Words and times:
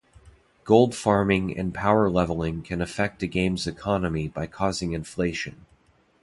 Gold 0.63 0.95
farming 0.95 1.55
and 1.55 1.75
power 1.75 2.09
leveling 2.09 2.63
can 2.63 2.81
affect 2.81 3.21
a 3.21 3.27
game's 3.27 3.67
economy 3.67 4.27
by 4.27 4.47
causing 4.47 4.93
inflation. 4.93 5.67